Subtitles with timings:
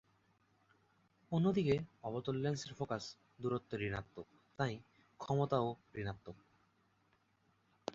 [1.31, 1.75] অন্যদিকে
[2.03, 3.03] অবতল লেন্সের ফোকাস
[3.39, 4.27] দূরত্ব ঋণাত্মক,
[4.59, 4.73] তাই
[5.19, 5.67] ক্ষমতাও
[5.95, 6.37] ঋণাত্মক।